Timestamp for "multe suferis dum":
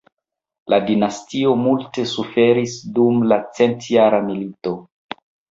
1.65-3.23